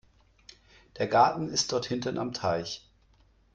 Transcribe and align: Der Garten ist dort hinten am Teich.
Der 0.97 1.05
Garten 1.05 1.47
ist 1.47 1.71
dort 1.71 1.85
hinten 1.85 2.17
am 2.17 2.33
Teich. 2.33 2.89